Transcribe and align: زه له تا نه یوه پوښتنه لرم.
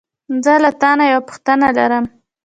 زه 0.43 0.53
له 0.63 0.71
تا 0.81 0.91
نه 0.99 1.03
یوه 1.11 1.21
پوښتنه 1.29 1.67
لرم. 1.77 2.05